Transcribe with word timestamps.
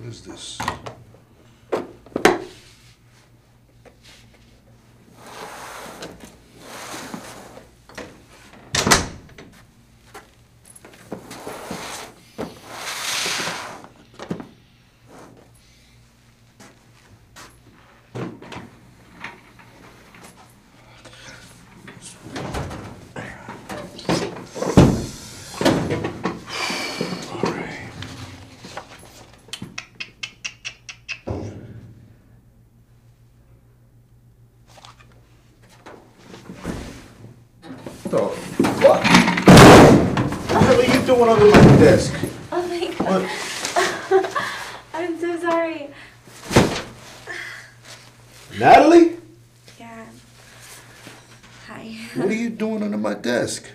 What 0.00 0.08
is 0.08 0.22
this? 0.22 0.58
All 27.32 27.52
right. 27.52 27.90
The 38.10 38.18
what? 38.18 38.40
What 38.82 39.02
the 40.48 40.58
hell 40.58 40.80
are 40.80 40.84
you 40.84 40.99
doing 41.10 41.28
under 41.28 41.44
my 41.44 41.76
desk? 41.80 42.14
Oh 42.52 42.68
my 42.68 42.86
god. 42.94 43.28
I'm 44.94 45.18
so 45.18 45.40
sorry. 45.40 45.90
Natalie? 48.56 49.16
Yeah. 49.80 50.04
Hi. 51.66 51.96
What 52.14 52.28
are 52.28 52.32
you 52.32 52.50
doing 52.50 52.84
under 52.84 52.96
my 52.96 53.14
desk? 53.14 53.66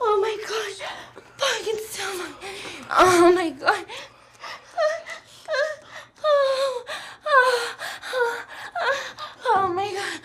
Oh 0.00 0.16
my 0.22 0.34
god. 0.48 0.74
Fucking 1.36 1.80
so. 1.90 2.06
Oh 2.90 3.32
my 3.34 3.50
god. 3.50 3.84
Oh, 4.78 4.98
oh, 6.24 6.84
oh, 8.06 8.34
oh 9.46 9.64
my 9.74 9.88
god. 9.92 10.20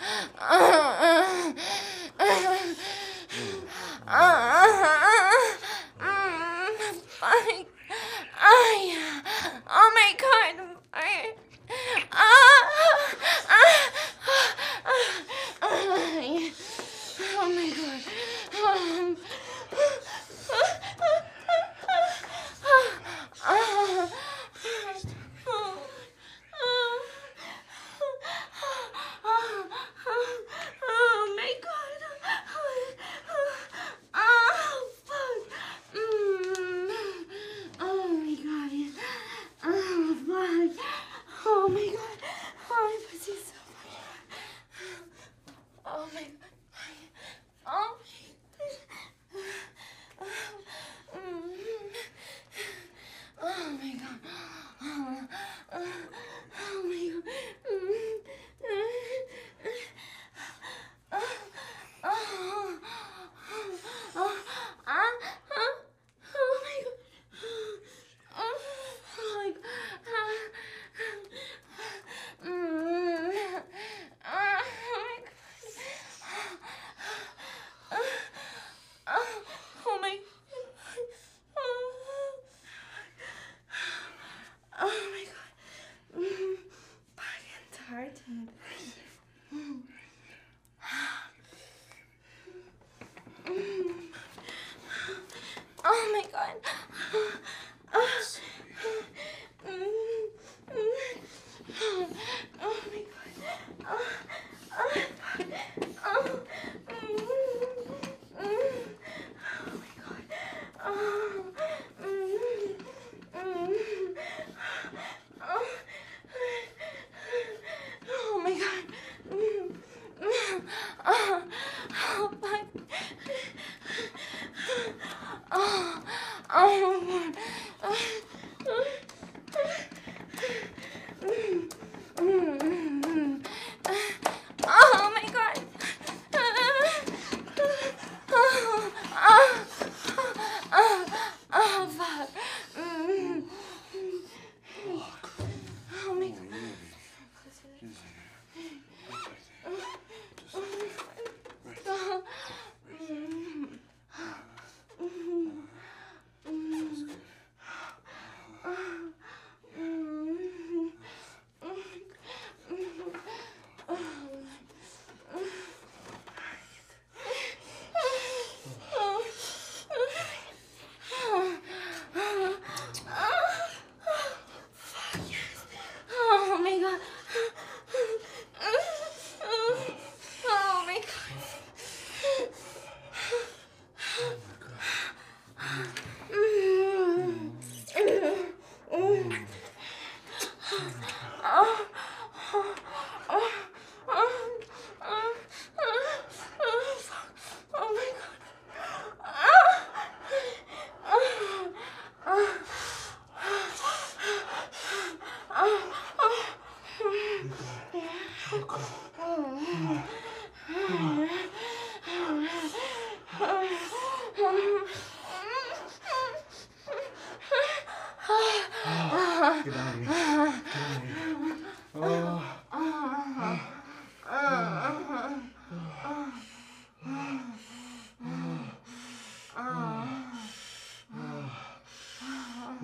Oh 7.30 8.88
yeah. 8.88 9.60
Oh 9.68 9.90
my 9.94 10.12
god. 10.16 10.54
I, 10.94 11.32
ah, 12.12 12.62
ah, 12.80 13.14
ah, 13.50 13.82
ah, 15.62 16.37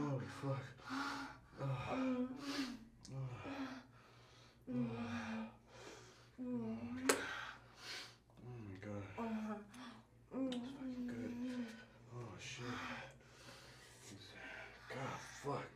Holy 0.05 0.27
fuck. 0.43 0.65
Oh. 1.63 2.29
Oh 12.15 12.35
shit. 12.39 12.65
God 14.89 15.21
fuck. 15.43 15.67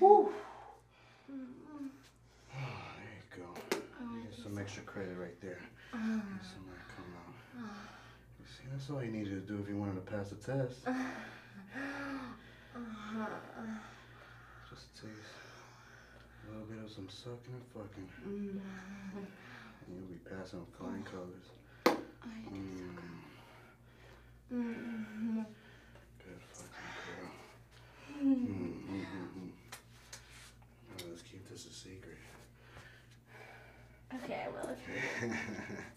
Woo. 0.00 0.32
There 1.28 1.36
you 1.36 3.24
go. 3.36 3.76
Get 4.22 4.34
some 4.42 4.58
extra 4.58 4.82
credit 4.84 5.18
right 5.18 5.38
there. 5.42 5.60
Get 5.92 6.00
some 6.00 6.64
come 6.96 7.12
out. 7.18 7.34
You 8.40 8.46
see, 8.46 8.64
that's 8.72 8.88
all 8.88 9.02
you 9.04 9.10
needed 9.10 9.46
to 9.46 9.52
do 9.52 9.60
if 9.62 9.68
you 9.68 9.76
wanted 9.76 9.96
to 9.96 10.12
pass 10.12 10.30
the 10.30 10.36
test. 10.36 10.88
Just 14.70 14.94
taste 14.94 15.06
a 16.48 16.50
little 16.52 16.66
bit 16.66 16.84
of 16.84 16.90
some 16.90 17.08
sucking 17.08 17.54
and 17.54 17.64
fucking. 17.72 18.08
And 18.26 18.60
you'll 19.88 20.06
be 20.08 20.18
passing 20.28 20.66
flying 20.78 21.02
colors. 21.04 21.48
Mm. 24.52 25.44
Good 26.18 26.42
fucking 26.52 26.90
girl. 27.04 27.30
Mm-hmm. 28.24 29.48
Let's 31.08 31.22
keep 31.22 31.48
this 31.48 31.66
a 31.66 31.72
secret. 31.72 32.18
Okay, 34.22 34.40
I 34.46 34.48
will. 34.48 34.70
if 34.70 34.78
you- 34.88 35.34